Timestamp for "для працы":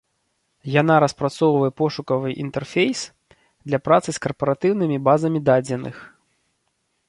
3.67-4.09